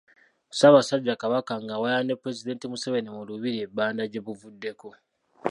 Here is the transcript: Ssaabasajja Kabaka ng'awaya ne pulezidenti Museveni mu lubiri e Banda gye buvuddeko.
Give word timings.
Ssaabasajja 0.49 1.19
Kabaka 1.21 1.53
ng'awaya 1.63 1.99
ne 2.03 2.13
pulezidenti 2.21 2.65
Museveni 2.71 3.09
mu 3.15 3.21
lubiri 3.29 3.57
e 3.65 3.67
Banda 3.75 4.03
gye 4.11 4.21
buvuddeko. 4.25 4.87